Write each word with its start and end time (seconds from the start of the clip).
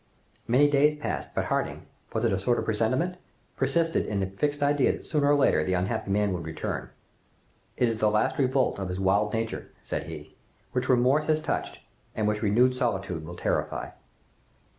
Many 0.47 0.67
days 0.67 0.99
passed; 0.99 1.35
but 1.35 1.45
Harding 1.45 1.85
was 2.11 2.25
it 2.25 2.31
a 2.33 2.39
sort 2.39 2.57
of 2.57 2.65
presentiment? 2.65 3.17
persisted 3.55 4.07
in 4.07 4.19
the 4.19 4.25
fixed 4.25 4.63
idea 4.63 4.93
that 4.93 5.05
sooner 5.05 5.29
or 5.31 5.35
later 5.35 5.63
the 5.63 5.75
unhappy 5.75 6.09
man 6.09 6.33
would 6.33 6.43
return. 6.43 6.89
"It 7.77 7.87
is 7.87 7.99
the 7.99 8.09
last 8.09 8.39
revolt 8.39 8.79
of 8.79 8.89
his 8.89 8.99
wild 8.99 9.31
nature," 9.31 9.69
said 9.83 10.07
he, 10.07 10.35
"which 10.71 10.89
remorse 10.89 11.27
has 11.27 11.39
touched, 11.39 11.81
and 12.15 12.27
which 12.27 12.41
renewed 12.41 12.75
solitude 12.75 13.23
will 13.23 13.35
terrify." 13.35 13.89